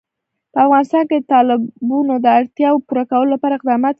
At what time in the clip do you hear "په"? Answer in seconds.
0.53-0.57